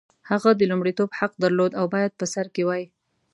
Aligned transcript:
هغه 0.29 0.49
د 0.55 0.61
لومړیتوب 0.71 1.09
حق 1.19 1.31
درلود 1.43 1.71
او 1.79 1.85
باید 1.93 2.11
په 2.19 2.25
سر 2.33 2.45
کې 2.55 2.63
وای. 2.67 2.83